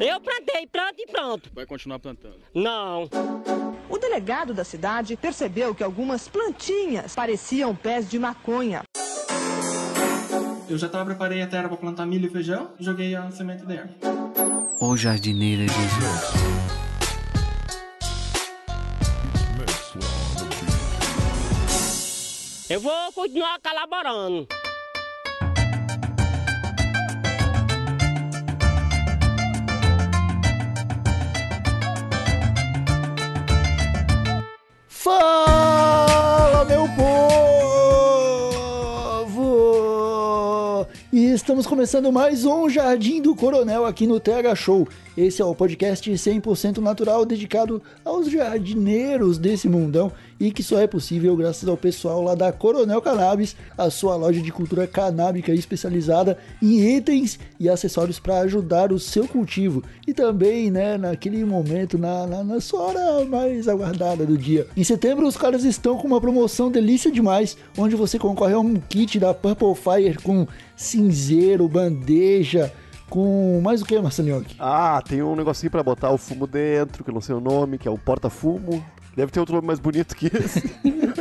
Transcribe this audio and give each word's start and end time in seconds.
Eu 0.00 0.18
plantei, 0.18 0.66
planto 0.66 0.94
e 0.98 1.06
pronto. 1.06 1.50
Vai 1.52 1.66
continuar 1.66 1.98
plantando? 1.98 2.38
Não. 2.54 3.06
O 3.86 3.98
delegado 3.98 4.54
da 4.54 4.64
cidade 4.64 5.14
percebeu 5.14 5.74
que 5.74 5.84
algumas 5.84 6.26
plantinhas 6.26 7.14
pareciam 7.14 7.76
pés 7.76 8.08
de 8.08 8.18
maconha. 8.18 8.82
Eu 10.70 10.78
já 10.78 10.88
tava, 10.88 11.04
preparei 11.04 11.42
a 11.42 11.46
terra 11.46 11.68
para 11.68 11.76
plantar 11.76 12.06
milho 12.06 12.28
e 12.28 12.30
feijão 12.30 12.70
e 12.78 12.84
joguei 12.84 13.14
a 13.14 13.30
semente 13.30 13.66
dentro. 13.66 13.90
O 14.80 14.96
jardineiro 14.96 15.62
Jesus. 15.62 16.70
Eu 22.70 22.80
vou 22.80 23.12
continuar 23.12 23.58
colaborando. 23.60 24.46
Estamos 41.34 41.64
começando 41.64 42.10
mais 42.10 42.44
um 42.44 42.68
Jardim 42.68 43.22
do 43.22 43.36
Coronel 43.36 43.86
aqui 43.86 44.04
no 44.06 44.18
TH 44.18 44.54
Show. 44.56 44.88
Esse 45.20 45.42
é 45.42 45.44
o 45.44 45.54
podcast 45.54 46.10
100% 46.10 46.78
natural 46.78 47.26
dedicado 47.26 47.82
aos 48.02 48.30
jardineiros 48.30 49.36
desse 49.36 49.68
mundão 49.68 50.10
e 50.40 50.50
que 50.50 50.62
só 50.62 50.78
é 50.78 50.86
possível 50.86 51.36
graças 51.36 51.68
ao 51.68 51.76
pessoal 51.76 52.22
lá 52.22 52.34
da 52.34 52.50
Coronel 52.50 53.02
Cannabis, 53.02 53.54
a 53.76 53.90
sua 53.90 54.16
loja 54.16 54.40
de 54.40 54.50
cultura 54.50 54.86
canábica 54.86 55.52
especializada 55.52 56.38
em 56.62 56.96
itens 56.96 57.38
e 57.58 57.68
acessórios 57.68 58.18
para 58.18 58.40
ajudar 58.40 58.92
o 58.92 58.98
seu 58.98 59.28
cultivo 59.28 59.84
e 60.08 60.14
também, 60.14 60.70
né, 60.70 60.96
naquele 60.96 61.44
momento, 61.44 61.98
na, 61.98 62.26
na, 62.26 62.42
na 62.42 62.58
sua 62.58 62.80
hora 62.80 63.24
mais 63.26 63.68
aguardada 63.68 64.24
do 64.24 64.38
dia. 64.38 64.68
Em 64.74 64.84
setembro, 64.84 65.26
os 65.26 65.36
caras 65.36 65.64
estão 65.64 65.98
com 65.98 66.06
uma 66.06 66.20
promoção 66.20 66.70
delícia 66.70 67.12
demais, 67.12 67.58
onde 67.76 67.94
você 67.94 68.18
concorre 68.18 68.54
a 68.54 68.58
um 68.58 68.76
kit 68.76 69.18
da 69.18 69.34
Purple 69.34 69.74
Fire 69.74 70.16
com 70.22 70.48
cinzeiro, 70.74 71.68
bandeja, 71.68 72.72
com 73.10 73.60
mais 73.60 73.82
o 73.82 73.84
que, 73.84 74.00
Marcelinho? 74.00 74.46
Ah, 74.58 75.02
tem 75.06 75.22
um 75.22 75.36
negocinho 75.36 75.70
pra 75.70 75.82
botar 75.82 76.10
o 76.10 76.16
fumo 76.16 76.46
dentro, 76.46 77.04
que 77.04 77.10
eu 77.10 77.14
não 77.14 77.20
sei 77.20 77.34
o 77.34 77.40
nome, 77.40 77.76
que 77.76 77.86
é 77.86 77.90
o 77.90 77.98
porta-fumo. 77.98 78.82
Deve 79.14 79.32
ter 79.32 79.40
outro 79.40 79.56
nome 79.56 79.66
mais 79.66 79.80
bonito 79.80 80.16
que 80.16 80.26
esse. 80.26 80.74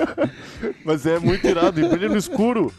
Mas 0.86 1.06
é 1.06 1.20
muito 1.20 1.46
irado, 1.46 1.82
e 1.82 1.90
brilha 1.90 2.08
no 2.08 2.18
escuro. 2.18 2.72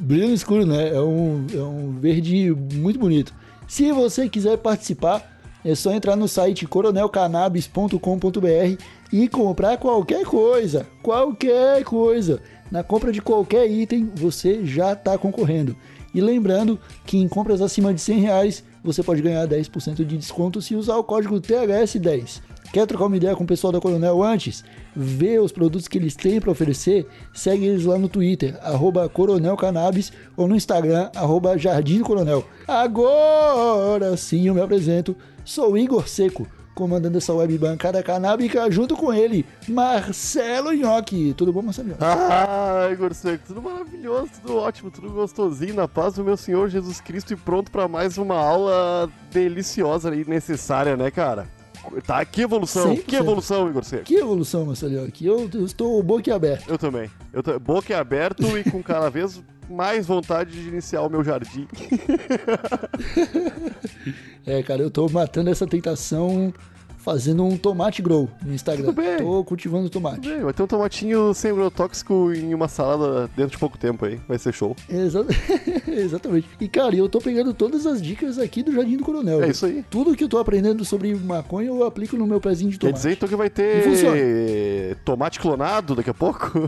Brilha 0.00 0.28
no 0.28 0.34
escuro, 0.34 0.66
né? 0.66 0.88
É 0.88 1.00
um, 1.00 1.46
é 1.52 1.62
um 1.62 1.92
verde 2.00 2.50
muito 2.74 2.98
bonito. 2.98 3.32
Se 3.68 3.92
você 3.92 4.28
quiser 4.28 4.58
participar, 4.58 5.38
é 5.64 5.74
só 5.74 5.92
entrar 5.92 6.16
no 6.16 6.26
site 6.26 6.66
coronelcannabis.com.br 6.66 8.82
e 9.12 9.28
comprar 9.28 9.76
qualquer 9.76 10.24
coisa. 10.24 10.86
Qualquer 11.02 11.84
coisa. 11.84 12.40
Na 12.70 12.82
compra 12.82 13.12
de 13.12 13.20
qualquer 13.20 13.70
item, 13.70 14.10
você 14.14 14.64
já 14.64 14.92
está 14.92 15.18
concorrendo. 15.18 15.76
E 16.16 16.20
lembrando 16.22 16.80
que 17.04 17.18
em 17.18 17.28
compras 17.28 17.60
acima 17.60 17.92
de 17.92 18.00
100 18.00 18.20
reais 18.20 18.64
você 18.82 19.02
pode 19.02 19.20
ganhar 19.20 19.46
10% 19.46 19.96
de 19.96 20.16
desconto 20.16 20.62
se 20.62 20.74
usar 20.74 20.96
o 20.96 21.04
código 21.04 21.38
THS10. 21.38 22.40
Quer 22.72 22.86
trocar 22.86 23.04
uma 23.04 23.18
ideia 23.18 23.36
com 23.36 23.44
o 23.44 23.46
pessoal 23.46 23.70
da 23.70 23.82
Coronel 23.82 24.22
antes? 24.22 24.64
Vê 24.94 25.38
os 25.38 25.52
produtos 25.52 25.86
que 25.86 25.98
eles 25.98 26.16
têm 26.16 26.40
para 26.40 26.50
oferecer? 26.50 27.06
Segue 27.34 27.66
eles 27.66 27.84
lá 27.84 27.98
no 27.98 28.08
Twitter, 28.08 28.58
arroba 28.62 29.06
Coronel 29.10 29.58
Cannabis, 29.58 30.10
ou 30.34 30.48
no 30.48 30.56
Instagram, 30.56 31.10
arroba 31.14 31.58
Jardim 31.58 32.00
Coronel. 32.00 32.46
Agora 32.66 34.16
sim 34.16 34.48
eu 34.48 34.54
me 34.54 34.62
apresento, 34.62 35.14
sou 35.44 35.76
Igor 35.76 36.08
Seco, 36.08 36.46
comandando 36.76 37.16
essa 37.16 37.32
web 37.32 37.56
bancada 37.56 38.02
canábica 38.02 38.70
junto 38.70 38.94
com 38.94 39.12
ele, 39.12 39.46
Marcelo 39.66 40.72
Nhoque. 40.72 41.32
Tudo 41.34 41.50
bom, 41.50 41.62
Marcelo 41.62 41.88
Nhoque? 41.88 42.04
Ah, 42.04 42.88
Igor 42.92 43.14
Seco, 43.14 43.44
tudo 43.46 43.62
maravilhoso, 43.62 44.30
tudo 44.42 44.58
ótimo, 44.58 44.90
tudo 44.90 45.08
gostosinho, 45.08 45.74
na 45.74 45.88
paz 45.88 46.14
do 46.14 46.22
meu 46.22 46.36
Senhor 46.36 46.68
Jesus 46.68 47.00
Cristo 47.00 47.32
e 47.32 47.36
pronto 47.36 47.70
para 47.70 47.88
mais 47.88 48.18
uma 48.18 48.36
aula 48.36 49.10
deliciosa 49.32 50.14
e 50.14 50.28
necessária, 50.28 50.98
né, 50.98 51.10
cara? 51.10 51.55
Tá, 52.06 52.24
que 52.24 52.42
evolução, 52.42 52.94
100%. 52.94 53.04
que 53.04 53.16
evolução, 53.16 53.68
Igor 53.68 53.84
Seco. 53.84 54.04
Que 54.04 54.16
evolução, 54.16 54.66
Marcelo 54.66 54.92
Nhoque. 54.92 55.26
Eu, 55.26 55.48
eu 55.52 55.64
estou 55.64 56.02
boquiaberto. 56.02 56.70
Eu 56.70 56.78
também. 56.78 57.10
Eu 57.32 57.42
tô, 57.42 57.58
boca 57.58 57.98
aberto 57.98 58.58
e 58.58 58.70
com 58.70 58.82
cada 58.82 59.08
vez 59.08 59.42
mais 59.68 60.06
vontade 60.06 60.52
de 60.52 60.68
iniciar 60.68 61.02
o 61.02 61.10
meu 61.10 61.24
jardim. 61.24 61.66
É, 64.46 64.62
cara, 64.62 64.80
eu 64.80 64.88
tô 64.88 65.08
matando 65.08 65.50
essa 65.50 65.66
tentação 65.66 66.54
fazendo 67.06 67.44
um 67.44 67.56
tomate 67.56 68.02
grow 68.02 68.28
no 68.44 68.52
Instagram. 68.52 68.86
Tudo 68.86 68.96
bem. 68.96 69.18
Tô 69.18 69.44
cultivando 69.44 69.88
tomate. 69.88 70.28
Bem, 70.28 70.40
vai 70.40 70.52
ter 70.52 70.64
um 70.64 70.66
tomatinho 70.66 71.32
sem 71.32 71.52
agrotóxico 71.52 72.32
em 72.34 72.52
uma 72.52 72.66
salada 72.66 73.30
dentro 73.36 73.52
de 73.52 73.58
pouco 73.58 73.78
tempo 73.78 74.04
aí. 74.04 74.18
Vai 74.26 74.40
ser 74.40 74.52
show. 74.52 74.74
Exa- 74.88 75.24
Exatamente. 75.86 76.48
E, 76.60 76.66
cara, 76.68 76.96
eu 76.96 77.08
tô 77.08 77.20
pegando 77.20 77.54
todas 77.54 77.86
as 77.86 78.02
dicas 78.02 78.40
aqui 78.40 78.60
do 78.60 78.72
Jardim 78.72 78.96
do 78.96 79.04
Coronel. 79.04 79.40
É 79.44 79.50
isso 79.50 79.66
aí. 79.66 79.84
Tudo 79.88 80.16
que 80.16 80.24
eu 80.24 80.28
tô 80.28 80.38
aprendendo 80.38 80.84
sobre 80.84 81.14
maconha 81.14 81.68
eu 81.68 81.84
aplico 81.84 82.16
no 82.16 82.26
meu 82.26 82.40
pezinho 82.40 82.72
de 82.72 82.76
Quer 82.76 82.86
tomate. 82.88 82.96
dizer 82.98 83.12
então 83.12 83.28
que 83.28 83.36
vai 83.36 83.48
ter 83.48 84.96
tomate 85.04 85.38
clonado 85.38 85.94
daqui 85.94 86.10
a 86.10 86.14
pouco? 86.14 86.50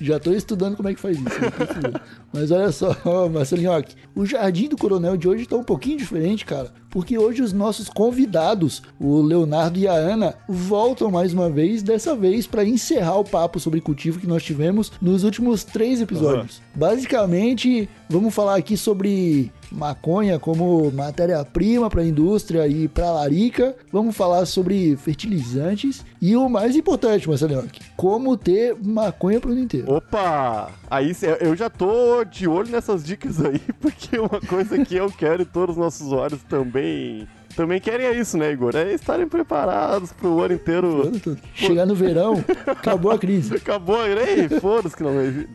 Já 0.00 0.20
tô 0.20 0.30
estudando 0.32 0.76
como 0.76 0.88
é 0.88 0.94
que 0.94 1.00
faz 1.00 1.16
isso. 1.18 1.40
né? 1.40 2.00
Mas 2.32 2.50
olha 2.52 2.70
só, 2.70 2.94
Marcelinho, 3.28 3.72
o 4.14 4.24
Jardim 4.24 4.68
do 4.68 4.76
Coronel 4.76 5.16
de 5.16 5.28
hoje 5.28 5.46
tá 5.46 5.56
um 5.56 5.64
pouquinho 5.64 5.98
diferente, 5.98 6.44
cara. 6.44 6.70
Porque 6.96 7.18
hoje 7.18 7.42
os 7.42 7.52
nossos 7.52 7.90
convidados, 7.90 8.82
o 8.98 9.20
Leonardo 9.20 9.78
e 9.78 9.86
a 9.86 9.92
Ana, 9.92 10.34
voltam 10.48 11.10
mais 11.10 11.30
uma 11.30 11.50
vez, 11.50 11.82
dessa 11.82 12.16
vez 12.16 12.46
para 12.46 12.64
encerrar 12.64 13.18
o 13.18 13.24
papo 13.24 13.60
sobre 13.60 13.82
cultivo 13.82 14.18
que 14.18 14.26
nós 14.26 14.42
tivemos 14.42 14.90
nos 14.98 15.22
últimos 15.22 15.62
três 15.62 16.00
episódios. 16.00 16.62
Basicamente, 16.74 17.86
vamos 18.08 18.34
falar 18.34 18.56
aqui 18.56 18.78
sobre 18.78 19.52
maconha 19.70 20.38
como 20.38 20.90
matéria-prima 20.92 21.88
para 21.90 22.02
a 22.02 22.06
indústria 22.06 22.66
e 22.66 22.88
para 22.88 23.06
a 23.06 23.12
larica. 23.12 23.74
Vamos 23.92 24.16
falar 24.16 24.46
sobre 24.46 24.96
fertilizantes 24.96 26.04
e 26.20 26.36
o 26.36 26.48
mais 26.48 26.76
importante, 26.76 27.28
Marcelinho, 27.28 27.68
como 27.96 28.36
ter 28.36 28.76
maconha 28.82 29.40
para 29.40 29.48
o 29.48 29.50
mundo 29.50 29.64
inteiro. 29.64 29.92
Opa! 29.92 30.70
Aí 30.90 31.12
eu 31.40 31.54
já 31.56 31.68
tô 31.68 32.24
de 32.24 32.48
olho 32.48 32.70
nessas 32.70 33.04
dicas 33.04 33.44
aí, 33.44 33.60
porque 33.80 34.18
uma 34.18 34.40
coisa 34.40 34.84
que 34.84 34.96
eu 34.96 35.10
quero 35.10 35.42
e 35.42 35.46
todos 35.46 35.76
os 35.76 35.80
nossos 35.80 36.00
usuários 36.02 36.42
também. 36.44 37.26
Também 37.56 37.80
querem 37.80 38.06
é 38.06 38.12
isso, 38.12 38.36
né, 38.36 38.52
Igor? 38.52 38.76
É 38.76 38.92
estarem 38.92 39.26
preparados 39.26 40.12
pro 40.12 40.42
ano 40.42 40.54
inteiro. 40.54 41.10
Chegar 41.54 41.86
no 41.86 41.94
verão, 41.94 42.44
acabou 42.66 43.10
a 43.10 43.18
crise. 43.18 43.56
Acabou, 43.56 44.06
ei, 44.06 44.46
foda-se 44.60 44.94
que 44.94 45.02
não 45.02 45.18
é. 45.18 45.46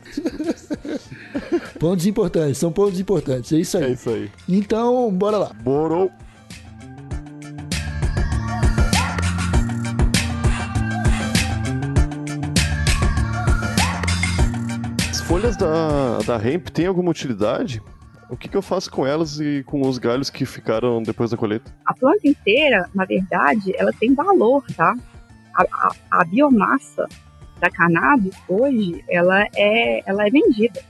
Pontos 1.81 2.05
importantes, 2.05 2.59
são 2.59 2.71
pontos 2.71 2.99
importantes, 2.99 3.51
é 3.51 3.57
isso 3.57 3.75
aí. 3.77 3.83
É 3.85 3.89
isso 3.89 4.09
aí. 4.11 4.29
Então, 4.47 5.11
bora 5.11 5.37
lá. 5.39 5.51
Borou. 5.63 6.11
As 15.09 15.21
folhas 15.21 15.55
da, 15.57 16.19
da 16.19 16.49
hemp 16.49 16.69
têm 16.69 16.85
alguma 16.87 17.11
utilidade? 17.11 17.81
O 18.29 18.37
que, 18.37 18.47
que 18.47 18.55
eu 18.55 18.61
faço 18.61 18.89
com 18.89 19.05
elas 19.05 19.39
e 19.39 19.63
com 19.65 19.81
os 19.81 19.97
galhos 19.97 20.29
que 20.29 20.45
ficaram 20.45 21.03
depois 21.03 21.31
da 21.31 21.37
colheita? 21.37 21.73
A 21.85 21.93
planta 21.93 22.27
inteira, 22.27 22.89
na 22.93 23.03
verdade, 23.05 23.73
ela 23.75 23.91
tem 23.91 24.13
valor, 24.13 24.63
tá? 24.75 24.95
A, 25.55 25.63
a- 25.63 25.91
a 26.11 26.23
biomassa 26.23 27.07
da 27.59 27.69
cannabis 27.69 28.33
hoje, 28.47 29.03
ela 29.09 29.43
é, 29.55 30.01
ela 30.09 30.25
é 30.25 30.29
vendida. 30.31 30.81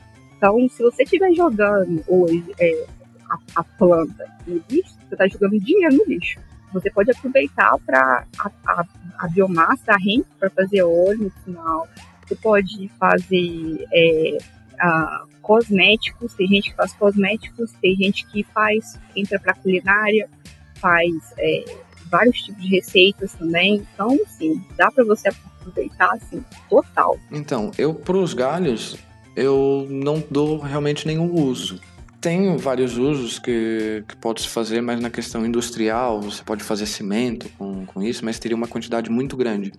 Então, 0.41 0.67
se 0.69 0.81
você 0.81 1.03
estiver 1.03 1.31
jogando 1.33 2.03
hoje 2.07 2.43
é, 2.59 2.87
a, 3.29 3.37
a 3.57 3.63
planta 3.63 4.25
no 4.47 4.59
lixo, 4.67 4.95
você 5.07 5.13
está 5.13 5.27
jogando 5.27 5.59
dinheiro 5.59 5.95
no 5.97 6.03
lixo. 6.05 6.39
Você 6.73 6.89
pode 6.89 7.11
aproveitar 7.11 7.77
para 7.85 8.25
a, 8.39 8.51
a, 8.65 8.85
a 9.19 9.27
biomassa 9.27 9.95
hemp 10.03 10.25
para 10.39 10.49
fazer 10.49 10.81
óleo 10.81 11.25
no 11.25 11.29
final. 11.43 11.87
Você 12.25 12.35
pode 12.37 12.89
fazer 12.99 13.85
é, 13.93 14.37
ah, 14.79 15.25
cosméticos, 15.43 16.33
tem 16.33 16.47
gente 16.47 16.71
que 16.71 16.75
faz 16.75 16.91
cosméticos, 16.93 17.71
tem 17.73 17.95
gente 17.95 18.25
que 18.25 18.43
faz, 18.43 18.99
entra 19.15 19.39
para 19.39 19.53
culinária, 19.53 20.27
faz 20.73 21.35
é, 21.37 21.65
vários 22.09 22.41
tipos 22.41 22.63
de 22.63 22.69
receitas 22.69 23.33
também. 23.33 23.85
Então, 23.93 24.17
sim, 24.25 24.59
dá 24.75 24.89
para 24.89 25.03
você 25.03 25.29
aproveitar, 25.29 26.13
assim, 26.13 26.43
total. 26.67 27.19
Então, 27.31 27.69
eu 27.77 27.93
pros 27.93 28.33
galhos, 28.33 28.97
eu 29.35 29.87
não 29.89 30.23
dou 30.29 30.57
realmente 30.59 31.07
nenhum 31.07 31.33
uso. 31.33 31.79
Tem 32.19 32.55
vários 32.57 32.97
usos 32.97 33.39
que, 33.39 34.03
que 34.07 34.15
pode 34.15 34.41
se 34.41 34.47
fazer, 34.47 34.81
mas 34.81 34.99
na 34.99 35.09
questão 35.09 35.45
industrial, 35.45 36.21
você 36.21 36.43
pode 36.43 36.63
fazer 36.63 36.85
cimento 36.85 37.49
com, 37.57 37.85
com 37.85 38.03
isso, 38.03 38.23
mas 38.23 38.37
teria 38.37 38.55
uma 38.55 38.67
quantidade 38.67 39.09
muito 39.09 39.35
grande. 39.35 39.71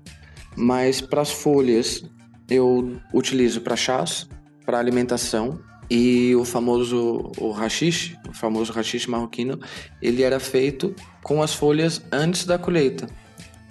Mas 0.56 1.00
para 1.00 1.22
as 1.22 1.30
folhas, 1.30 2.04
eu 2.50 2.96
utilizo 3.14 3.60
para 3.60 3.76
chás, 3.76 4.28
para 4.66 4.78
alimentação 4.78 5.58
E 5.90 6.34
o 6.36 6.44
famoso 6.44 7.30
o 7.38 7.50
hashish, 7.50 8.16
o 8.28 8.32
famoso 8.32 8.72
hashish 8.72 9.06
marroquino, 9.06 9.60
ele 10.00 10.22
era 10.22 10.40
feito 10.40 10.94
com 11.22 11.42
as 11.42 11.54
folhas 11.54 12.02
antes 12.10 12.46
da 12.46 12.58
colheita. 12.58 13.06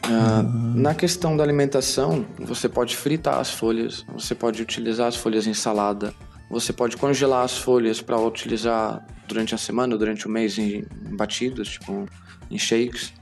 Ah, 0.03 0.43
na 0.75 0.93
questão 0.95 1.37
da 1.37 1.43
alimentação, 1.43 2.25
você 2.39 2.67
pode 2.67 2.97
fritar 2.97 3.39
as 3.39 3.51
folhas, 3.51 4.05
você 4.13 4.33
pode 4.33 4.61
utilizar 4.61 5.07
as 5.07 5.15
folhas 5.15 5.45
em 5.47 5.53
salada, 5.53 6.13
você 6.49 6.73
pode 6.73 6.97
congelar 6.97 7.45
as 7.45 7.57
folhas 7.57 8.01
para 8.01 8.19
utilizar 8.19 9.05
durante 9.27 9.53
a 9.55 9.57
semana, 9.57 9.97
durante 9.97 10.27
o 10.27 10.29
mês 10.29 10.57
em 10.57 10.83
batidos, 11.15 11.69
tipo 11.69 12.05
em 12.49 12.57
shakes. 12.57 13.13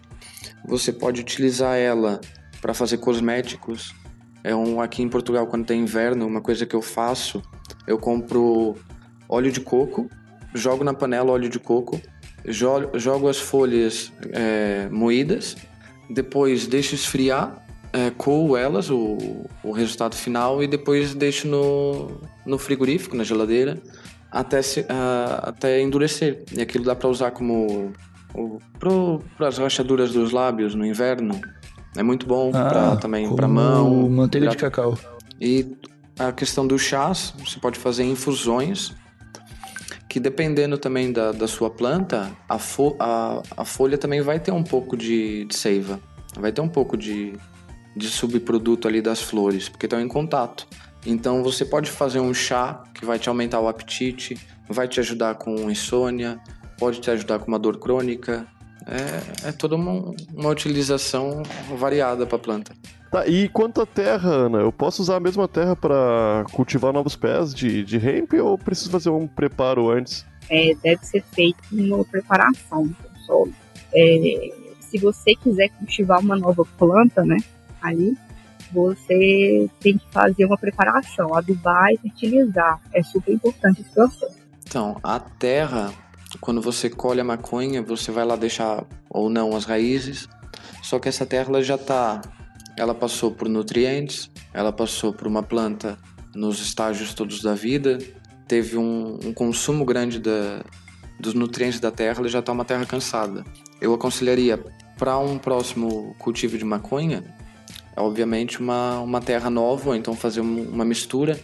Você 0.66 0.92
pode 0.92 1.22
utilizar 1.22 1.78
ela 1.78 2.20
para 2.62 2.74
fazer 2.74 2.98
cosméticos. 2.98 3.94
É 4.44 4.56
um 4.56 4.82
aqui 4.82 5.04
em 5.04 5.10
Portugal 5.10 5.46
quando 5.48 5.66
tem 5.66 5.82
inverno, 5.82 6.26
uma 6.26 6.42
coisa 6.42 6.66
que 6.66 6.76
eu 6.76 6.82
faço, 6.82 7.42
eu 7.86 7.98
compro 7.98 8.76
óleo 9.28 9.52
de 9.52 9.60
coco, 9.60 10.10
jogo 10.54 10.84
na 10.84 10.94
panela 10.94 11.32
óleo 11.32 11.50
de 11.50 11.60
coco, 11.60 12.02
jo- 12.48 12.90
jogo 12.96 13.28
as 13.28 13.38
folhas 13.38 14.12
é, 14.32 14.88
moídas, 14.90 15.56
depois 16.10 16.68
deixo 16.68 16.96
esfriar, 16.96 17.66
é, 17.94 18.10
coo 18.12 18.56
elas, 18.58 18.90
o, 18.90 19.18
o 19.64 19.72
resultado 19.72 20.16
final, 20.16 20.62
e 20.64 20.68
depois 20.68 21.14
deixo 21.14 21.48
no, 21.48 22.22
no 22.46 22.58
frigorífico, 22.58 23.16
na 23.16 23.24
geladeira, 23.24 23.82
até, 24.32 24.62
se, 24.62 24.86
ah, 24.90 25.42
até 25.50 25.82
endurecer. 25.82 26.44
E 26.56 26.62
aquilo 26.62 26.84
dá 26.86 26.96
para 26.96 27.10
usar 27.10 27.32
como 27.32 27.92
para 29.38 29.48
as 29.48 29.58
rachaduras 29.58 30.12
dos 30.14 30.32
lábios 30.32 30.76
no 30.76 30.86
inverno. 30.86 31.40
É 31.98 32.04
muito 32.04 32.28
bom 32.28 32.52
pra, 32.52 32.96
também 32.98 33.34
para 33.36 33.46
Ah, 33.46 33.50
mão. 33.50 34.08
Manteiga 34.10 34.50
de 34.50 34.58
pra- 34.58 34.70
cacau. 34.70 34.98
e 35.42 35.66
a 36.20 36.32
questão 36.32 36.68
dos 36.68 36.82
chás, 36.82 37.34
você 37.40 37.60
pode 37.60 37.80
fazer 37.80 38.04
infusões, 38.04 38.94
que 40.10 40.20
dependendo 40.20 40.76
também 40.76 41.12
da, 41.12 41.32
da 41.32 41.48
sua 41.48 41.70
planta, 41.70 42.32
a, 42.50 42.58
fo 42.58 42.96
a, 43.00 43.44
a 43.56 43.64
folha 43.64 43.96
também 43.96 44.22
vai 44.22 44.40
ter 44.40 44.52
um 44.52 44.64
pouco 44.64 44.98
de, 44.98 45.46
de 45.46 45.56
seiva, 45.56 46.00
vai 46.36 46.52
ter 46.52 46.62
um 46.62 46.68
pouco 46.68 46.98
de, 46.98 47.34
de 47.96 48.10
subproduto 48.10 48.88
ali 48.88 49.04
das 49.04 49.22
flores, 49.22 49.70
porque 49.70 49.86
estão 49.86 50.02
em 50.02 50.08
contato. 50.08 50.68
Então 51.06 51.44
você 51.44 51.64
pode 51.64 51.92
fazer 51.92 52.20
um 52.20 52.34
chá 52.34 52.84
que 52.94 53.06
vai 53.06 53.20
te 53.20 53.30
aumentar 53.30 53.60
o 53.60 53.68
apetite, 53.68 54.36
vai 54.68 54.88
te 54.88 55.00
ajudar 55.00 55.36
com 55.36 55.70
insônia, 55.70 56.42
pode 56.80 57.00
te 57.00 57.12
ajudar 57.12 57.38
com 57.38 57.48
uma 57.48 57.60
dor 57.60 57.78
crônica. 57.78 58.48
É, 58.88 59.50
é 59.50 59.52
toda 59.52 59.76
uma, 59.76 60.12
uma 60.34 60.50
utilização 60.50 61.44
variada 61.78 62.26
para 62.26 62.36
a 62.36 62.40
planta. 62.40 62.74
Tá, 63.12 63.28
e 63.28 63.50
quanto 63.50 63.82
à 63.82 63.86
terra, 63.86 64.30
Ana, 64.30 64.60
eu 64.60 64.72
posso 64.72 65.02
usar 65.02 65.16
a 65.16 65.20
mesma 65.20 65.48
terra 65.48 65.76
para 65.76 66.46
cultivar 66.52 66.94
novos 66.94 67.16
pés 67.16 67.54
de, 67.54 67.84
de 67.84 67.98
hemp 67.98 68.34
ou 68.34 68.58
preciso 68.58 68.92
fazer 68.92 69.10
um 69.10 69.28
preparo 69.28 69.90
antes? 69.90 70.26
é, 70.50 70.76
deve 70.84 71.06
ser 71.06 71.24
feito 71.32 71.60
uma 71.72 72.04
preparação 72.04 72.88
do 72.88 73.20
solo. 73.26 73.54
É, 73.94 74.52
se 74.80 74.98
você 74.98 75.36
quiser 75.36 75.70
cultivar 75.70 76.20
uma 76.20 76.36
nova 76.36 76.66
planta, 76.78 77.24
né, 77.24 77.38
ali, 77.82 78.18
você 78.72 79.70
tem 79.80 79.98
que 79.98 80.06
fazer 80.12 80.46
uma 80.46 80.58
preparação, 80.58 81.34
adubar 81.34 81.92
e 81.92 81.98
fertilizar. 81.98 82.80
É 82.94 83.04
super 83.04 83.34
importante 83.34 83.82
esse 83.82 83.92
processo. 83.92 84.40
Então, 84.68 84.98
a 85.02 85.20
terra, 85.20 85.92
quando 86.42 86.62
você 86.62 86.90
colhe 86.90 87.22
a 87.22 87.24
maconha, 87.24 87.82
você 87.82 88.12
vai 88.12 88.26
lá 88.26 88.36
deixar 88.36 88.84
ou 89.10 89.30
não 89.30 89.56
as 89.56 89.66
raízes. 89.66 90.28
Só 90.84 91.00
que 91.00 91.10
essa 91.10 91.26
terra 91.26 91.50
ela 91.50 91.64
já 91.64 91.78
tá, 91.78 92.22
ela 92.80 92.96
passou 92.96 93.30
por 93.30 93.50
nutrientes, 93.50 94.32
ela 94.54 94.72
passou 94.72 95.12
por 95.12 95.28
uma 95.28 95.44
planta 95.44 95.98
nos 96.34 96.62
estágios 96.62 97.14
todos 97.14 97.42
da 97.42 97.54
vida, 97.54 97.98
teve 98.48 98.78
um, 98.78 99.20
um 99.26 99.34
consumo 99.34 99.84
grande 99.84 100.18
da, 100.18 100.64
dos 101.20 101.34
nutrientes 101.34 101.82
da 101.82 101.92
terra, 101.92 102.20
ela 102.20 102.30
já 102.30 102.42
tá 102.42 102.54
uma 102.54 102.64
terra 102.64 102.86
cansada. 102.86 103.44
Eu 103.82 103.94
aconselharia 103.94 104.58
para 104.98 105.18
um 105.20 105.38
próximo 105.38 106.16
cultivo 106.20 106.58
de 106.58 106.64
maconha, 106.64 107.22
obviamente 107.98 108.62
uma, 108.62 109.02
uma 109.02 109.20
terra 109.20 109.50
nova, 109.50 109.90
ou 109.90 109.96
então 109.96 110.14
fazer 110.16 110.40
um- 110.40 110.70
uma 110.70 110.86
mistura 110.86 111.38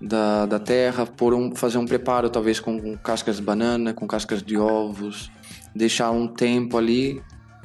da, 0.00 0.44
da 0.46 0.58
terra, 0.58 1.06
por 1.06 1.32
um, 1.32 1.54
fazer 1.54 1.78
um 1.78 1.86
preparo 1.86 2.28
talvez 2.28 2.58
com 2.58 2.96
cascas 2.96 3.36
de 3.36 3.42
banana, 3.42 3.94
com 3.94 4.08
cascas 4.08 4.42
de 4.42 4.56
ovos, 4.58 5.30
deixar 5.72 6.10
um 6.10 6.26
tempo 6.26 6.76
ali, 6.76 7.22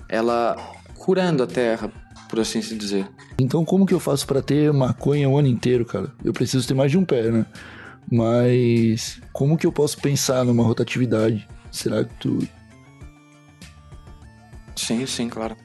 ela 0.07 0.55
curando 0.93 1.41
a 1.41 1.47
terra, 1.47 1.91
por 2.35 2.41
assim 2.41 2.61
se 2.61 2.75
dizer. 2.75 3.07
Então 3.39 3.63
como 3.63 3.85
que 3.85 3.93
eu 3.93 3.99
faço 3.99 4.27
pra 4.27 4.41
ter 4.41 4.73
maconha 4.73 5.29
o 5.29 5.37
ano 5.37 5.47
inteiro, 5.47 5.85
cara? 5.85 6.11
Eu 6.23 6.33
preciso 6.33 6.67
ter 6.67 6.73
mais 6.73 6.91
de 6.91 6.97
um 6.97 7.05
pé, 7.05 7.31
né? 7.31 7.45
Mas 8.11 9.21
como 9.31 9.57
que 9.57 9.65
eu 9.65 9.71
posso 9.71 9.97
pensar 9.99 10.43
numa 10.43 10.61
rotatividade? 10.61 11.47
Será 11.71 12.03
que 12.03 12.13
tu 12.19 12.47
Sim, 14.75 15.05
sim, 15.05 15.29
claro. 15.29 15.55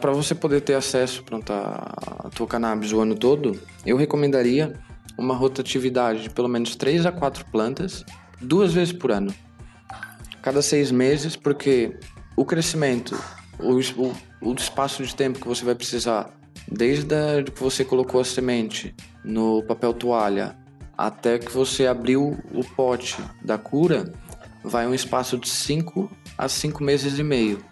para 0.00 0.12
você 0.12 0.32
poder 0.32 0.60
ter 0.60 0.74
acesso 0.74 1.24
pronto, 1.24 1.52
à 1.52 1.92
à 2.24 2.30
tua 2.30 2.46
cannabis 2.46 2.92
o 2.92 3.00
ano 3.00 3.16
todo, 3.16 3.60
eu 3.84 3.96
recomendaria 3.96 4.74
uma 5.18 5.34
rotatividade 5.34 6.22
de 6.22 6.30
pelo 6.30 6.48
menos 6.48 6.76
3 6.76 7.04
a 7.04 7.10
4 7.10 7.44
plantas, 7.46 8.04
duas 8.40 8.72
vezes 8.72 8.92
por 8.92 9.10
ano. 9.10 9.34
Cada 10.40 10.62
seis 10.62 10.92
meses, 10.92 11.34
porque 11.34 11.96
o 12.36 12.44
crescimento, 12.44 13.20
o, 13.62 13.78
o, 14.02 14.50
o 14.50 14.54
espaço 14.54 15.04
de 15.04 15.14
tempo 15.14 15.40
que 15.40 15.48
você 15.48 15.64
vai 15.64 15.74
precisar, 15.74 16.30
desde 16.70 17.44
que 17.52 17.60
você 17.60 17.84
colocou 17.84 18.20
a 18.20 18.24
semente 18.24 18.94
no 19.24 19.62
papel 19.62 19.92
toalha 19.92 20.56
até 20.96 21.38
que 21.38 21.50
você 21.50 21.86
abriu 21.86 22.38
o 22.52 22.62
pote 22.76 23.16
da 23.42 23.56
cura, 23.56 24.12
vai 24.62 24.86
um 24.86 24.94
espaço 24.94 25.38
de 25.38 25.48
5 25.48 26.10
a 26.36 26.46
5 26.46 26.84
meses 26.84 27.18
e 27.18 27.22
meio. 27.22 27.64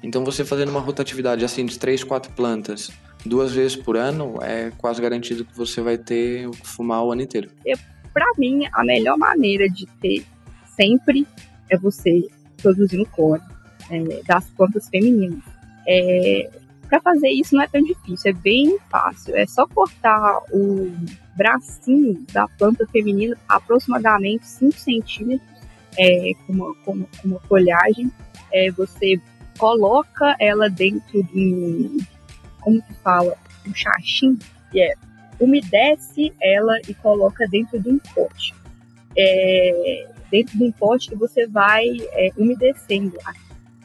Então 0.00 0.24
você 0.24 0.44
fazendo 0.44 0.68
uma 0.68 0.80
rotatividade 0.80 1.44
assim 1.44 1.66
de 1.66 1.76
3, 1.76 2.04
4 2.04 2.32
plantas 2.34 2.90
duas 3.26 3.52
vezes 3.52 3.74
por 3.74 3.96
ano, 3.96 4.38
é 4.42 4.70
quase 4.78 5.02
garantido 5.02 5.44
que 5.44 5.56
você 5.56 5.80
vai 5.80 5.98
ter 5.98 6.48
fumar 6.62 7.02
o 7.02 7.10
ano 7.10 7.22
inteiro. 7.22 7.50
Para 8.14 8.26
mim, 8.38 8.68
a 8.72 8.84
melhor 8.84 9.18
maneira 9.18 9.68
de 9.68 9.84
ter 10.00 10.24
sempre 10.76 11.26
é 11.68 11.76
você 11.76 12.28
produzindo 12.62 13.04
clone 13.06 13.42
é, 13.90 14.22
das 14.26 14.48
plantas 14.50 14.88
femininas. 14.88 15.42
É, 15.86 16.50
para 16.88 17.00
fazer 17.00 17.28
isso 17.28 17.54
não 17.54 17.62
é 17.62 17.68
tão 17.68 17.82
difícil, 17.82 18.30
é 18.30 18.34
bem 18.34 18.78
fácil. 18.90 19.36
É 19.36 19.46
só 19.46 19.66
cortar 19.66 20.38
o 20.52 20.90
bracinho 21.36 22.24
da 22.32 22.48
planta 22.48 22.86
feminina 22.88 23.36
aproximadamente 23.48 24.46
5 24.46 24.78
centímetros 24.78 25.46
é, 25.98 26.32
com, 26.46 26.52
uma, 26.52 26.74
com, 26.84 26.92
uma- 26.92 27.06
com 27.20 27.28
uma 27.28 27.40
folhagem. 27.40 28.10
É, 28.52 28.70
você 28.70 29.20
coloca 29.58 30.34
ela 30.40 30.68
dentro 30.70 31.22
de 31.24 31.38
um, 31.38 31.98
como 32.60 32.80
que 32.82 32.94
fala, 33.02 33.36
um 33.66 33.74
chachim, 33.74 34.38
que 34.70 34.80
é 34.80 34.94
umedece 35.40 36.32
ela 36.42 36.80
e 36.88 36.94
coloca 36.94 37.46
dentro 37.48 37.78
de 37.80 37.88
um 37.90 37.98
pote. 38.14 38.54
É, 39.16 40.08
dentro 40.30 40.56
de 40.58 40.64
um 40.64 40.72
pote 40.72 41.08
que 41.10 41.14
você 41.16 41.46
vai 41.46 41.84
é, 42.12 42.30
umedecendo. 42.36 43.16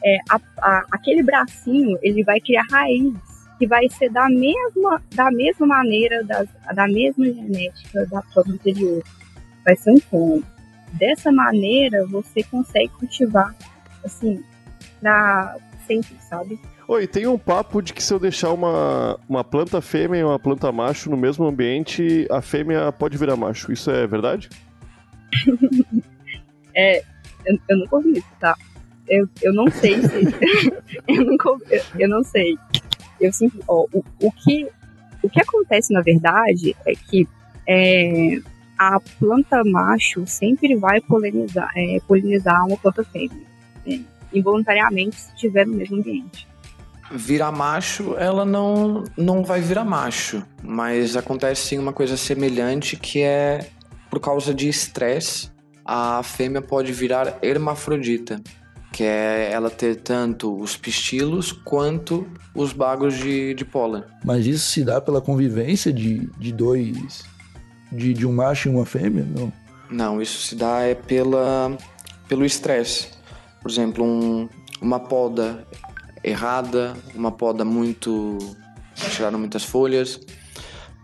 É, 0.04 0.18
a- 0.28 0.40
a- 0.58 0.84
aquele 0.92 1.22
bracinho 1.22 1.98
ele 2.02 2.22
vai 2.24 2.38
criar 2.40 2.64
raízes 2.70 3.18
que 3.58 3.66
vai 3.66 3.88
ser 3.88 4.10
da 4.10 4.28
mesma, 4.28 5.00
da 5.14 5.30
mesma 5.30 5.66
maneira, 5.66 6.22
das, 6.24 6.48
da 6.74 6.86
mesma 6.88 7.24
genética 7.26 8.04
da 8.06 8.20
planta 8.22 8.50
anterior. 8.50 9.02
Vai 9.64 9.76
ser 9.76 9.92
um 9.92 10.00
clone. 10.00 10.44
Dessa 10.92 11.32
maneira 11.32 12.04
você 12.06 12.42
consegue 12.42 12.88
cultivar 12.98 13.54
assim 14.04 14.42
para 15.00 15.56
sempre, 15.86 16.16
sabe? 16.28 16.58
Oi, 16.86 17.06
tem 17.06 17.26
um 17.26 17.38
papo 17.38 17.80
de 17.80 17.94
que 17.94 18.02
se 18.02 18.12
eu 18.12 18.18
deixar 18.18 18.52
uma, 18.52 19.18
uma 19.26 19.42
planta 19.42 19.80
fêmea 19.80 20.20
e 20.20 20.24
uma 20.24 20.38
planta 20.38 20.70
macho 20.70 21.08
no 21.08 21.16
mesmo 21.16 21.46
ambiente, 21.46 22.26
a 22.30 22.42
fêmea 22.42 22.92
pode 22.92 23.16
virar 23.16 23.36
macho. 23.36 23.72
Isso 23.72 23.90
é 23.90 24.06
verdade? 24.06 24.50
É, 26.76 26.98
eu, 27.46 27.56
eu 27.68 27.78
nunca 27.78 27.94
ouvi 27.96 28.18
isso, 28.18 28.26
tá? 28.40 28.56
Eu, 29.08 29.28
eu 29.42 29.52
não 29.52 29.70
sei 29.70 30.00
se. 30.00 30.72
eu 31.08 31.24
nunca 31.24 31.50
eu, 31.70 31.82
eu 31.98 32.08
não 32.08 32.24
sei. 32.24 32.56
Eu 33.20 33.32
sempre. 33.32 33.60
Ó, 33.68 33.86
o, 33.92 34.04
o, 34.22 34.32
que, 34.32 34.68
o 35.22 35.28
que 35.28 35.40
acontece, 35.40 35.92
na 35.92 36.00
verdade, 36.00 36.74
é 36.86 36.92
que 36.94 37.28
é, 37.68 38.40
a 38.78 38.98
planta 39.18 39.62
macho 39.64 40.26
sempre 40.26 40.74
vai 40.76 41.00
polinizar, 41.00 41.70
é, 41.76 41.98
polinizar 42.06 42.66
uma 42.66 42.76
planta 42.76 43.04
fêmea. 43.04 43.46
né? 43.86 44.04
involuntariamente, 44.34 45.16
se 45.16 45.28
estiver 45.34 45.66
no 45.66 45.74
mesmo 45.74 45.96
ambiente. 45.96 46.46
Virar 47.10 47.52
macho, 47.52 48.16
ela 48.16 48.44
não, 48.44 49.04
não 49.16 49.44
vai 49.44 49.60
virar 49.60 49.84
macho, 49.84 50.42
mas 50.62 51.16
acontece 51.16 51.68
sim 51.68 51.78
uma 51.78 51.92
coisa 51.92 52.16
semelhante 52.16 52.96
que 52.96 53.22
é 53.22 53.68
por 54.10 54.20
causa 54.20 54.54
de 54.54 54.68
estresse, 54.68 55.50
a 55.84 56.22
fêmea 56.22 56.62
pode 56.62 56.92
virar 56.92 57.38
hermafrodita, 57.42 58.40
que 58.94 59.02
é 59.02 59.50
ela 59.50 59.68
ter 59.70 59.96
tanto 59.96 60.56
os 60.56 60.76
pistilos 60.76 61.50
quanto 61.50 62.24
os 62.54 62.72
bagos 62.72 63.16
de, 63.16 63.52
de 63.52 63.64
pólen. 63.64 64.04
Mas 64.24 64.46
isso 64.46 64.70
se 64.70 64.84
dá 64.84 65.00
pela 65.00 65.20
convivência 65.20 65.92
de, 65.92 66.30
de 66.38 66.52
dois. 66.52 67.24
De, 67.90 68.14
de 68.14 68.24
um 68.24 68.32
macho 68.32 68.68
e 68.68 68.72
uma 68.72 68.86
fêmea? 68.86 69.26
Não. 69.36 69.52
Não, 69.90 70.22
isso 70.22 70.46
se 70.46 70.54
dá 70.54 70.82
é 70.82 70.94
pela, 70.94 71.76
pelo 72.28 72.44
estresse. 72.44 73.08
Por 73.60 73.68
exemplo, 73.68 74.04
um, 74.04 74.48
uma 74.80 75.00
poda 75.00 75.66
errada, 76.22 76.94
uma 77.16 77.32
poda 77.32 77.64
muito. 77.64 78.38
tiraram 78.94 79.40
muitas 79.40 79.64
folhas, 79.64 80.20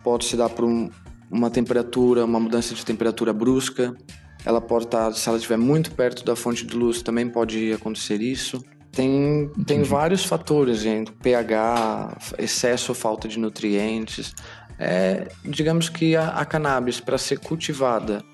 pode 0.04 0.26
se 0.26 0.36
dar 0.36 0.48
por 0.48 0.64
um, 0.64 0.88
uma 1.28 1.50
temperatura, 1.50 2.24
uma 2.24 2.38
mudança 2.38 2.72
de 2.72 2.86
temperatura 2.86 3.32
brusca. 3.32 3.96
Ela 4.44 4.60
pode 4.60 4.86
estar, 4.86 5.12
se 5.12 5.28
ela 5.28 5.36
estiver 5.36 5.58
muito 5.58 5.90
perto 5.92 6.24
da 6.24 6.34
fonte 6.34 6.64
de 6.64 6.74
luz, 6.74 7.02
também 7.02 7.28
pode 7.28 7.72
acontecer 7.72 8.20
isso. 8.22 8.64
Tem, 8.90 9.50
tem 9.66 9.82
vários 9.82 10.24
fatores, 10.24 10.78
gente. 10.78 11.12
pH, 11.12 12.18
excesso 12.38 12.92
ou 12.92 12.96
falta 12.96 13.28
de 13.28 13.38
nutrientes. 13.38 14.34
É, 14.78 15.28
digamos 15.44 15.88
que 15.88 16.16
a, 16.16 16.28
a 16.28 16.44
cannabis, 16.44 17.00
para 17.00 17.18
ser 17.18 17.38
cultivada 17.38 18.24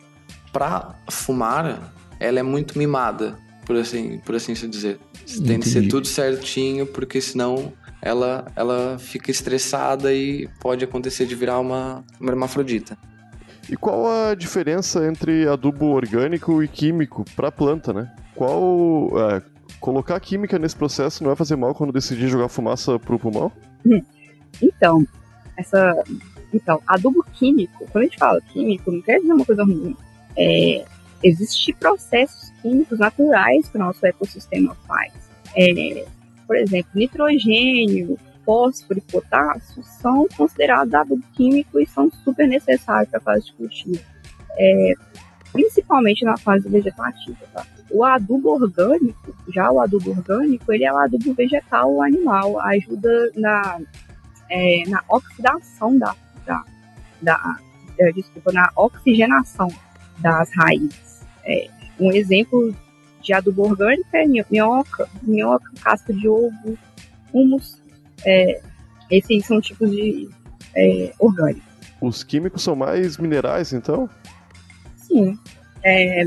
para 0.53 0.95
fumar, 1.11 1.93
ela 2.19 2.41
é 2.41 2.43
muito 2.43 2.79
mimada, 2.79 3.37
por 3.67 3.77
assim, 3.77 4.19
por 4.25 4.35
assim 4.35 4.55
se 4.55 4.67
dizer. 4.67 4.99
Tem 5.47 5.61
que 5.61 5.69
ser 5.69 5.89
tudo 5.89 6.07
certinho, 6.07 6.87
porque 6.87 7.21
senão 7.21 7.73
ela, 8.01 8.47
ela 8.55 8.97
fica 8.99 9.31
estressada 9.31 10.15
e 10.15 10.49
pode 10.61 10.85
acontecer 10.85 11.27
de 11.27 11.35
virar 11.35 11.59
uma, 11.59 12.05
uma 12.21 12.31
hermafrodita. 12.31 12.97
E 13.69 13.77
qual 13.77 14.07
a 14.07 14.35
diferença 14.35 15.07
entre 15.07 15.49
adubo 15.49 15.87
orgânico 15.87 16.63
e 16.63 16.69
químico 16.69 17.25
para 17.35 17.51
planta, 17.51 17.93
né? 17.93 18.13
Qual 18.35 19.11
é, 19.31 19.43
colocar 19.81 20.19
química 20.21 20.59
nesse 20.59 20.77
processo 20.77 21.23
não 21.23 21.31
vai 21.31 21.37
fazer 21.37 21.57
mal 21.57 21.75
quando 21.75 21.93
decidir 21.93 22.29
jogar 22.29 22.49
fumaça 22.49 22.99
pro 22.99 23.19
pulmão? 23.19 23.51
Então, 24.63 25.07
essa, 25.55 26.03
então, 26.55 26.81
adubo 26.87 27.23
químico. 27.35 27.87
Quando 27.93 28.05
a 28.05 28.07
gente 28.07 28.17
fala 28.17 28.41
químico, 28.41 28.91
não 28.91 29.03
quer 29.03 29.21
dizer 29.21 29.35
uma 29.35 29.45
coisa 29.45 29.63
ruim. 29.65 29.95
É, 30.35 30.83
Existem 31.23 31.75
processos 31.75 32.53
químicos 32.63 32.99
naturais 32.99 33.69
que 33.69 33.77
o 33.77 33.81
nosso 33.81 34.05
ecossistema 34.07 34.77
faz. 34.87 35.13
É, 35.57 36.07
por 36.47 36.57
exemplo, 36.57 36.91
nitrogênio, 36.95 38.19
fósforo 38.47 38.99
e 39.01 39.13
potássio 39.13 39.83
são 39.83 40.27
considerados 40.37 40.95
adubo 40.95 41.23
químico 41.33 41.81
e 41.81 41.87
são 41.87 42.11
super 42.25 42.47
necessários 42.47 43.11
para 43.11 43.19
a 43.19 43.23
fase 43.23 43.47
de 43.47 43.53
cultivo, 43.55 44.01
é, 44.57 44.93
principalmente 45.53 46.25
na 46.25 46.39
fase 46.39 46.69
vegetativa. 46.69 47.37
Tá? 47.53 47.67
O 47.91 48.05
adubo 48.05 48.51
orgânico, 48.51 49.35
já 49.53 49.71
o 49.71 49.81
adubo 49.81 50.11
orgânico, 50.11 50.73
ele 50.73 50.85
é 50.85 50.93
o 50.93 50.97
adubo 50.97 51.35
vegetal 51.35 51.93
ou 51.93 52.03
animal, 52.03 52.61
ajuda 52.61 53.33
na, 53.35 53.81
é, 54.49 54.85
na 54.89 55.03
oxidação 55.09 55.99
da, 55.99 56.15
da, 56.47 56.65
da 57.21 57.59
desculpa, 58.15 58.53
na 58.53 58.71
oxigenação 58.77 59.69
das 60.19 60.51
raízes. 60.55 61.25
É, 61.45 61.69
um 61.99 62.13
exemplo 62.13 62.75
de 63.23 63.33
adubo 63.33 63.63
orgânico 63.63 64.09
é 64.13 64.25
minhoca, 64.27 65.09
minhoca, 65.23 65.71
casca 65.83 66.13
de 66.13 66.29
ovo, 66.29 66.79
humus. 67.33 67.86
É, 68.25 68.61
esses 69.11 69.47
são 69.47 69.61
tipos 69.61 69.91
de 69.91 70.29
é, 70.75 71.13
orgânicos. 71.19 71.63
Os 72.01 72.23
químicos 72.23 72.63
são 72.63 72.77
mais 72.77 73.17
minerais, 73.17 73.73
então? 73.73 74.09
Sim. 74.97 75.39
É, 75.85 76.25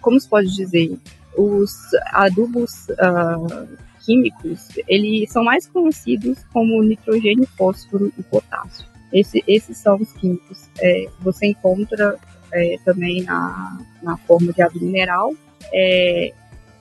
como 0.00 0.18
se 0.20 0.28
pode 0.28 0.54
dizer, 0.54 0.98
os 1.36 1.72
adubos 2.12 2.88
uh, 2.90 3.68
químicos, 4.04 4.68
eles 4.86 5.30
são 5.30 5.44
mais 5.44 5.66
conhecidos 5.66 6.44
como 6.52 6.82
nitrogênio, 6.82 7.46
fósforo 7.56 8.12
e 8.18 8.22
potássio. 8.22 8.86
Esse, 9.12 9.42
esses 9.46 9.78
são 9.78 9.96
os 9.96 10.12
químicos. 10.12 10.68
É, 10.80 11.08
você 11.20 11.46
encontra 11.46 12.18
é, 12.52 12.76
também 12.84 13.22
na, 13.22 13.78
na 14.02 14.16
forma 14.16 14.52
de 14.52 14.62
adubo 14.62 14.84
mineral. 14.84 15.32
É, 15.72 16.32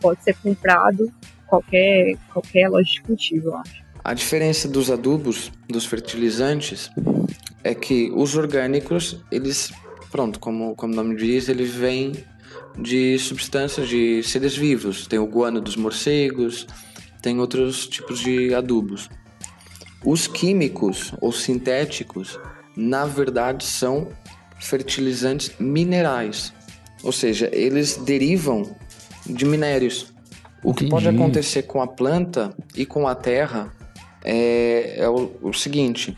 pode 0.01 0.24
ser 0.24 0.36
comprado 0.38 1.12
qualquer, 1.48 2.17
qualquer 2.31 2.69
loja 2.69 2.91
de 2.91 3.01
cultivo, 3.01 3.50
eu 3.50 3.57
acho. 3.57 3.83
A 4.03 4.13
diferença 4.13 4.67
dos 4.67 4.91
adubos, 4.91 5.50
dos 5.69 5.86
fertilizantes, 5.86 6.89
é 7.63 7.74
que 7.74 8.12
os 8.13 8.36
orgânicos, 8.36 9.17
eles, 9.31 9.72
pronto, 10.12 10.39
como, 10.39 10.75
como 10.75 10.91
o 10.91 10.95
nome 10.95 11.15
diz, 11.15 11.48
eles 11.48 11.74
vêm 11.74 12.12
de 12.77 13.17
substâncias 13.17 13.88
de 13.88 14.22
seres 14.24 14.57
vivos. 14.57 15.07
Tem 15.07 15.19
o 15.19 15.25
guano 15.25 15.62
dos 15.62 15.77
morcegos, 15.77 16.67
tem 17.22 17.39
outros 17.39 17.88
tipos 17.88 18.19
de 18.19 18.53
adubos. 18.53 19.10
Os 20.03 20.27
químicos 20.27 21.13
ou 21.22 21.31
sintéticos, 21.31 22.38
na 22.75 23.05
verdade, 23.05 23.63
são 23.63 24.10
fertilizantes 24.60 25.51
minerais, 25.57 26.53
ou 27.01 27.13
seja, 27.13 27.50
eles 27.53 27.95
derivam 27.95 28.75
de 29.25 29.45
minérios. 29.45 30.12
O 30.62 30.72
Entendi. 30.72 30.86
que 30.86 30.89
pode 30.89 31.07
acontecer 31.07 31.63
com 31.63 31.81
a 31.81 31.88
planta 31.88 32.53
e 32.75 32.86
com 32.86 33.07
a 33.07 33.15
terra 33.15 33.72
é, 34.24 34.96
é 34.98 35.10
o, 35.10 35.32
o 35.42 35.53
seguinte: 35.53 36.18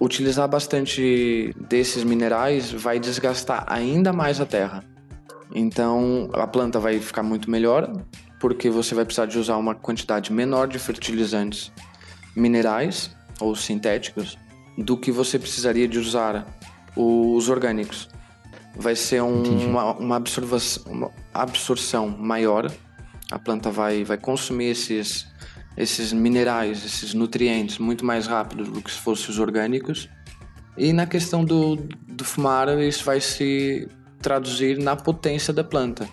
utilizar 0.00 0.48
bastante 0.48 1.54
desses 1.68 2.04
minerais 2.04 2.70
vai 2.70 2.98
desgastar 2.98 3.64
ainda 3.66 4.12
mais 4.12 4.40
a 4.40 4.46
terra. 4.46 4.84
Então 5.54 6.30
a 6.32 6.46
planta 6.46 6.78
vai 6.78 6.98
ficar 7.00 7.22
muito 7.22 7.50
melhor, 7.50 7.92
porque 8.38 8.70
você 8.70 8.94
vai 8.94 9.04
precisar 9.04 9.26
de 9.26 9.38
usar 9.38 9.56
uma 9.56 9.74
quantidade 9.74 10.32
menor 10.32 10.68
de 10.68 10.78
fertilizantes 10.78 11.72
minerais 12.34 13.10
ou 13.40 13.54
sintéticos 13.56 14.38
do 14.78 14.96
que 14.96 15.10
você 15.10 15.38
precisaria 15.38 15.88
de 15.88 15.98
usar 15.98 16.46
os 16.96 17.48
orgânicos. 17.48 18.08
Vai 18.76 18.94
ser 18.94 19.22
um, 19.22 19.42
uma, 19.68 19.92
uma, 19.94 20.16
absorvação, 20.16 20.92
uma 20.92 21.10
absorção 21.34 22.08
maior. 22.08 22.70
A 23.30 23.38
planta 23.38 23.70
vai, 23.70 24.04
vai 24.04 24.16
consumir 24.16 24.70
esses, 24.70 25.26
esses 25.76 26.12
minerais, 26.12 26.84
esses 26.84 27.14
nutrientes 27.14 27.78
muito 27.78 28.04
mais 28.04 28.26
rápido 28.26 28.64
do 28.64 28.82
que 28.82 28.90
se 28.90 28.98
fossem 28.98 29.30
os 29.30 29.38
orgânicos. 29.38 30.08
E 30.76 30.92
na 30.92 31.06
questão 31.06 31.44
do, 31.44 31.76
do 32.08 32.24
fumar, 32.24 32.68
isso 32.80 33.04
vai 33.04 33.20
se 33.20 33.88
traduzir 34.20 34.78
na 34.78 34.96
potência 34.96 35.52
da 35.52 35.64
planta. 35.64 36.08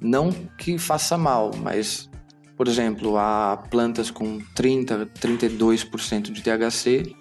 Não 0.00 0.30
que 0.30 0.78
faça 0.78 1.18
mal, 1.18 1.50
mas, 1.62 2.08
por 2.56 2.68
exemplo, 2.68 3.16
há 3.16 3.56
plantas 3.70 4.10
com 4.10 4.38
30, 4.54 5.06
32% 5.20 6.32
de 6.32 6.42
THC 6.42 7.16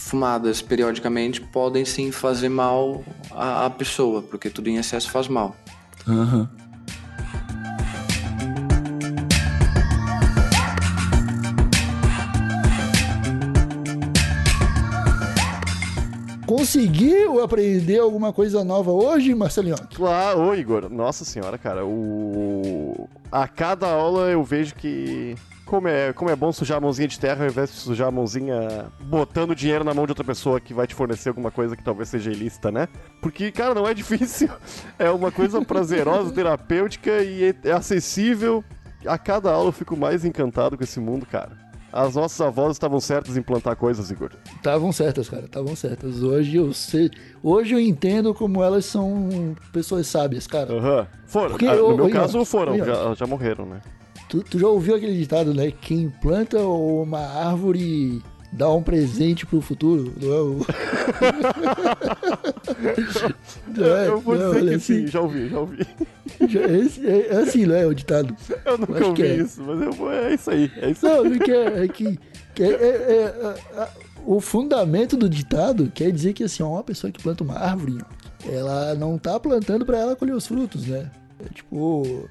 fumadas 0.00 0.62
periodicamente 0.62 1.42
podem 1.42 1.84
sim 1.84 2.10
fazer 2.10 2.48
mal 2.48 3.04
à, 3.32 3.66
à 3.66 3.70
pessoa, 3.70 4.22
porque 4.22 4.48
tudo 4.48 4.68
em 4.68 4.76
excesso 4.76 5.10
faz 5.10 5.28
mal. 5.28 5.54
Uhum. 6.06 6.48
Conseguiu 16.60 17.42
aprender 17.42 18.00
alguma 18.00 18.34
coisa 18.34 18.62
nova 18.62 18.90
hoje, 18.90 19.34
Marcelinho? 19.34 19.76
Claro, 19.94 20.40
ô 20.40 20.54
Igor, 20.54 20.90
nossa 20.90 21.24
senhora, 21.24 21.56
cara, 21.56 21.86
o... 21.86 23.08
a 23.32 23.48
cada 23.48 23.90
aula 23.90 24.28
eu 24.28 24.44
vejo 24.44 24.74
que 24.74 25.34
como 25.64 25.88
é, 25.88 26.12
como 26.12 26.30
é 26.30 26.36
bom 26.36 26.52
sujar 26.52 26.76
a 26.76 26.80
mãozinha 26.82 27.08
de 27.08 27.18
terra 27.18 27.44
ao 27.44 27.50
invés 27.50 27.70
de 27.70 27.76
sujar 27.76 28.08
a 28.08 28.10
mãozinha 28.10 28.92
botando 29.04 29.54
dinheiro 29.54 29.84
na 29.84 29.94
mão 29.94 30.04
de 30.04 30.10
outra 30.10 30.22
pessoa 30.22 30.60
que 30.60 30.74
vai 30.74 30.86
te 30.86 30.94
fornecer 30.94 31.30
alguma 31.30 31.50
coisa 31.50 31.74
que 31.74 31.82
talvez 31.82 32.10
seja 32.10 32.30
ilícita, 32.30 32.70
né? 32.70 32.88
Porque, 33.22 33.50
cara, 33.50 33.74
não 33.74 33.88
é 33.88 33.94
difícil. 33.94 34.50
É 34.98 35.10
uma 35.10 35.32
coisa 35.32 35.64
prazerosa, 35.64 36.30
terapêutica 36.30 37.22
e 37.22 37.54
é 37.64 37.72
acessível. 37.72 38.62
A 39.06 39.16
cada 39.16 39.50
aula 39.50 39.68
eu 39.68 39.72
fico 39.72 39.96
mais 39.96 40.26
encantado 40.26 40.76
com 40.76 40.84
esse 40.84 41.00
mundo, 41.00 41.24
cara. 41.24 41.56
As 41.92 42.14
nossas 42.14 42.40
avós 42.40 42.72
estavam 42.72 43.00
certas 43.00 43.36
em 43.36 43.42
plantar 43.42 43.76
coisas, 43.76 44.10
Igor. 44.10 44.30
Estavam 44.56 44.92
certas, 44.92 45.28
cara, 45.28 45.44
estavam 45.44 45.74
certas. 45.74 46.22
Hoje 46.22 46.56
eu 46.56 46.72
sei, 46.72 47.10
hoje 47.42 47.74
eu 47.74 47.80
entendo 47.80 48.32
como 48.32 48.62
elas 48.62 48.84
são 48.84 49.56
pessoas 49.72 50.06
sábias, 50.06 50.46
cara. 50.46 50.72
Aham. 50.72 51.00
Uhum. 51.00 51.06
Foram. 51.26 51.50
Porque, 51.50 51.66
ah, 51.66 51.76
no 51.76 51.96
meu 51.96 52.10
caso, 52.10 52.44
foram, 52.44 52.78
já, 52.78 53.14
já 53.14 53.26
morreram, 53.26 53.66
né? 53.66 53.80
Tu, 54.28 54.42
tu 54.42 54.58
já 54.58 54.68
ouviu 54.68 54.94
aquele 54.94 55.16
ditado, 55.16 55.52
né? 55.52 55.72
Quem 55.72 56.08
planta 56.08 56.60
uma 56.60 57.18
árvore 57.18 58.22
dá 58.52 58.68
um 58.70 58.82
presente 58.82 59.46
pro 59.46 59.60
futuro, 59.60 60.12
não 60.20 60.32
é 60.32 60.40
o... 60.40 60.58
não 63.76 63.96
é, 63.96 64.08
eu 64.08 64.20
vou 64.20 64.36
não, 64.36 64.52
dizer 64.52 64.68
que 64.68 64.74
assim, 64.74 65.02
sim, 65.02 65.06
já 65.06 65.20
ouvi, 65.20 65.48
já 65.48 65.60
ouvi. 65.60 65.86
Já, 66.48 66.60
é, 66.60 67.26
é, 67.28 67.36
assim, 67.38 67.66
não 67.66 67.74
é 67.74 67.86
o 67.86 67.94
ditado? 67.94 68.34
Eu 68.64 68.78
nunca 68.78 69.06
ouvi 69.06 69.22
é. 69.22 69.36
isso, 69.36 69.62
mas 69.62 69.98
eu, 69.98 70.10
é 70.10 70.34
isso 70.34 70.50
aí, 70.50 70.72
é 70.76 70.90
isso 70.90 71.04
não, 71.04 71.22
aí. 71.22 71.38
Não, 71.38 71.54
é, 71.54 71.84
é 71.84 71.88
que, 71.88 72.18
que 72.54 72.62
é, 72.62 72.68
é, 72.68 73.24
é 73.74 73.88
o 74.26 74.40
fundamento 74.40 75.16
do 75.16 75.28
ditado 75.28 75.90
quer 75.94 76.10
dizer 76.10 76.32
que 76.32 76.44
assim, 76.44 76.62
uma 76.62 76.82
pessoa 76.84 77.10
que 77.10 77.22
planta 77.22 77.44
uma 77.44 77.58
árvore, 77.58 77.98
ela 78.48 78.94
não 78.94 79.18
tá 79.18 79.38
plantando 79.38 79.84
para 79.84 79.98
ela 79.98 80.16
colher 80.16 80.34
os 80.34 80.46
frutos, 80.46 80.86
né? 80.86 81.10
É 81.44 81.48
tipo 81.52 82.28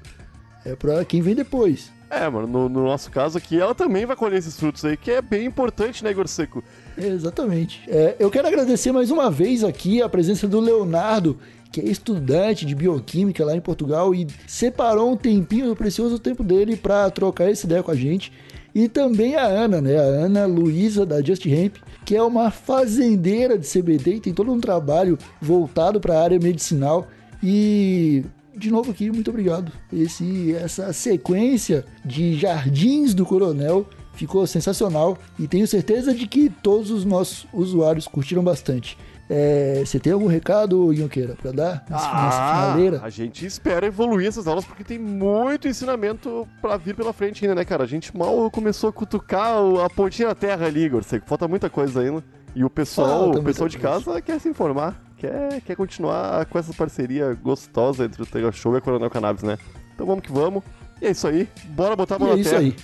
é 0.64 0.74
para 0.74 1.04
quem 1.04 1.20
vem 1.20 1.34
depois. 1.34 1.92
É, 2.10 2.28
mano, 2.28 2.48
no, 2.48 2.68
no 2.68 2.84
nosso 2.84 3.08
caso 3.08 3.38
aqui, 3.38 3.58
ela 3.58 3.72
também 3.72 4.04
vai 4.04 4.16
colher 4.16 4.38
esses 4.38 4.58
frutos 4.58 4.84
aí, 4.84 4.96
que 4.96 5.12
é 5.12 5.22
bem 5.22 5.46
importante, 5.46 6.02
né, 6.02 6.10
Igor 6.10 6.26
Seco? 6.26 6.62
Exatamente. 6.98 7.82
É, 7.88 8.16
eu 8.18 8.28
quero 8.28 8.48
agradecer 8.48 8.90
mais 8.90 9.12
uma 9.12 9.30
vez 9.30 9.62
aqui 9.62 10.02
a 10.02 10.08
presença 10.08 10.48
do 10.48 10.58
Leonardo, 10.58 11.38
que 11.70 11.80
é 11.80 11.84
estudante 11.84 12.66
de 12.66 12.74
bioquímica 12.74 13.44
lá 13.44 13.54
em 13.54 13.60
Portugal 13.60 14.12
e 14.12 14.26
separou 14.44 15.12
um 15.12 15.16
tempinho 15.16 15.68
do 15.68 15.76
precioso 15.76 16.18
tempo 16.18 16.42
dele 16.42 16.76
para 16.76 17.08
trocar 17.10 17.48
essa 17.48 17.64
ideia 17.64 17.80
com 17.80 17.92
a 17.92 17.96
gente. 17.96 18.32
E 18.74 18.88
também 18.88 19.36
a 19.36 19.44
Ana, 19.44 19.80
né? 19.80 19.96
A 19.96 20.02
Ana 20.02 20.46
Luísa 20.46 21.06
da 21.06 21.22
Just 21.22 21.46
Hemp, 21.46 21.76
que 22.04 22.16
é 22.16 22.22
uma 22.22 22.50
fazendeira 22.50 23.56
de 23.56 23.66
CBD 23.66 24.16
e 24.16 24.20
tem 24.20 24.34
todo 24.34 24.52
um 24.52 24.60
trabalho 24.60 25.16
voltado 25.40 26.00
para 26.00 26.18
a 26.18 26.22
área 26.22 26.38
medicinal. 26.40 27.06
E 27.42 28.24
de 28.60 28.70
novo 28.70 28.90
aqui, 28.92 29.10
muito 29.10 29.30
obrigado. 29.30 29.72
Esse, 29.92 30.54
essa 30.54 30.92
sequência 30.92 31.84
de 32.04 32.34
jardins 32.34 33.14
do 33.14 33.24
Coronel 33.26 33.86
ficou 34.12 34.46
sensacional 34.46 35.18
e 35.38 35.48
tenho 35.48 35.66
certeza 35.66 36.14
de 36.14 36.26
que 36.26 36.48
todos 36.50 36.90
os 36.90 37.04
nossos 37.04 37.46
usuários 37.52 38.06
curtiram 38.06 38.42
bastante. 38.44 38.96
É, 39.32 39.82
você 39.86 40.00
tem 40.00 40.12
algum 40.12 40.26
recado, 40.26 40.92
Yonqueira, 40.92 41.36
para 41.40 41.52
dar 41.52 41.84
nessa 41.88 42.04
Ah, 42.10 42.64
finaleira? 42.72 43.00
a 43.00 43.08
gente 43.08 43.46
espera 43.46 43.86
evoluir 43.86 44.26
essas 44.26 44.48
aulas 44.48 44.64
porque 44.64 44.82
tem 44.82 44.98
muito 44.98 45.68
ensinamento 45.68 46.48
pra 46.60 46.76
vir 46.76 46.96
pela 46.96 47.12
frente 47.12 47.44
ainda, 47.44 47.54
né, 47.54 47.64
cara? 47.64 47.84
A 47.84 47.86
gente 47.86 48.14
mal 48.16 48.50
começou 48.50 48.90
a 48.90 48.92
cutucar 48.92 49.54
a 49.84 49.88
pontinha 49.88 50.26
da 50.28 50.34
terra 50.34 50.66
ali, 50.66 50.82
Igor. 50.84 51.04
Falta 51.26 51.46
muita 51.46 51.70
coisa 51.70 52.00
ainda. 52.00 52.24
E 52.56 52.64
o 52.64 52.68
pessoal, 52.68 53.26
Falta 53.26 53.38
o 53.38 53.44
pessoal 53.44 53.68
de 53.68 53.78
coisa. 53.78 54.04
casa 54.04 54.20
quer 54.20 54.40
se 54.40 54.48
informar, 54.48 55.00
quer, 55.20 55.60
quer 55.60 55.76
continuar 55.76 56.44
com 56.46 56.58
essa 56.58 56.72
parceria 56.72 57.34
gostosa 57.42 58.04
entre 58.04 58.22
o 58.22 58.26
Tega 58.26 58.50
Show 58.52 58.74
e 58.74 58.78
a 58.78 58.80
Coronel 58.80 59.10
Cannabis, 59.10 59.42
né? 59.42 59.58
Então 59.94 60.06
vamos 60.06 60.22
que 60.24 60.32
vamos. 60.32 60.62
E 61.00 61.06
é 61.06 61.10
isso 61.10 61.26
aí. 61.28 61.48
Bora 61.68 61.94
botar 61.96 62.16
a 62.16 62.18
mão 62.18 62.28
E 62.28 62.32
é 62.32 62.34
na 62.34 62.40
isso 62.40 62.50
terra. 62.50 62.62
aí. 62.62 62.76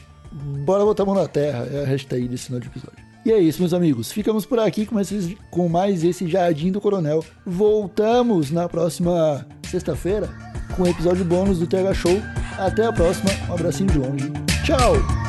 Bora 0.64 0.84
botar 0.84 1.02
a 1.02 1.06
mão 1.06 1.14
na 1.14 1.26
terra, 1.28 1.66
é 1.72 1.82
a 1.82 1.86
hashtag 1.86 2.28
desse 2.28 2.46
final 2.46 2.60
de 2.60 2.66
episódio. 2.66 2.98
E 3.24 3.32
é 3.32 3.38
isso, 3.38 3.60
meus 3.60 3.74
amigos. 3.74 4.12
Ficamos 4.12 4.46
por 4.46 4.58
aqui 4.60 4.86
com, 4.86 5.00
esses- 5.00 5.34
com 5.50 5.68
mais 5.68 6.04
esse 6.04 6.28
Jardim 6.28 6.70
do 6.70 6.80
Coronel. 6.80 7.24
Voltamos 7.44 8.50
na 8.52 8.68
próxima 8.68 9.44
sexta-feira 9.68 10.28
com 10.76 10.82
o 10.84 10.86
episódio 10.86 11.24
bônus 11.24 11.58
do 11.58 11.66
TH 11.66 11.92
Show. 11.94 12.22
Até 12.58 12.86
a 12.86 12.92
próxima. 12.92 13.30
Um 13.50 13.54
abracinho 13.54 13.90
de 13.90 13.98
longe. 13.98 14.30
Tchau! 14.64 15.25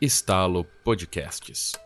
Estalo 0.00 0.64
Podcasts. 0.84 1.85